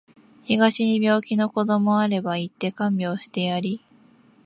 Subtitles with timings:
[0.41, 3.85] 東に病気の子どもあれば行って看病してやり